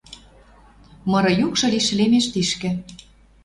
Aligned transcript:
Мыры 1.11 1.31
юкшы 1.45 1.67
лишӹлемеш 1.73 2.25
тишкӹ... 2.33 2.71